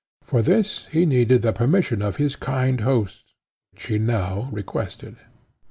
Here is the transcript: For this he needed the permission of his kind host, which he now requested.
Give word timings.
For 0.23 0.41
this 0.41 0.87
he 0.87 1.05
needed 1.05 1.43
the 1.43 1.53
permission 1.53 2.01
of 2.01 2.15
his 2.15 2.35
kind 2.35 2.81
host, 2.81 3.33
which 3.71 3.85
he 3.85 3.99
now 3.99 4.49
requested. 4.51 5.17